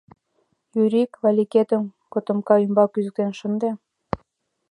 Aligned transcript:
—Юрик, 0.81 1.11
Валикетым 1.23 1.83
котомка 2.13 2.55
ӱмбак 2.65 2.89
кӱзыктен 2.93 3.31
шынде! 3.39 3.69